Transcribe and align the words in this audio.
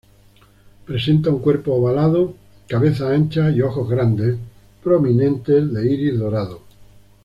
Presenta 0.87 1.29
un 1.29 1.37
cuerpo 1.43 1.73
ovalado, 1.75 2.33
cabeza 2.67 3.13
ancha 3.13 3.51
y 3.51 3.61
ojos 3.61 3.87
grandes, 3.87 4.35
prominentes 4.83 5.71
de 5.71 5.93
iris 5.93 6.17
dorado. 6.17 6.63